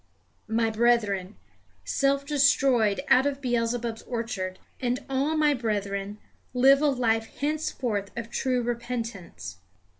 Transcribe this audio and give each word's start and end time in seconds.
My 0.47 0.71
brethren, 0.71 1.35
self 1.85 2.25
destroyed 2.25 3.01
out 3.09 3.27
of 3.27 3.39
Beelzebub's 3.39 4.01
orchard, 4.01 4.57
and 4.79 5.05
all 5.07 5.37
my 5.37 5.53
brethren, 5.53 6.17
live 6.55 6.81
a 6.81 6.87
life 6.87 7.27
henceforth 7.37 8.09
of 8.17 8.31
true 8.31 8.63
repentance. 8.63 9.57